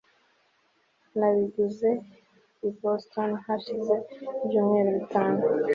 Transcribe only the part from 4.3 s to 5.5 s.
ibyumweru bitatu